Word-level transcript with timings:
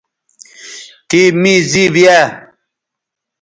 تِے 1.09 1.21
می 1.41 1.53
زِیب 1.71 1.95
یاء 2.03 2.27